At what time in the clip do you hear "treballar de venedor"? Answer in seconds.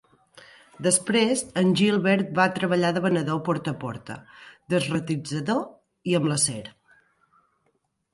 2.55-3.41